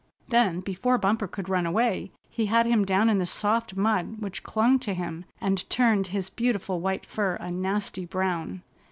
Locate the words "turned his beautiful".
5.69-6.79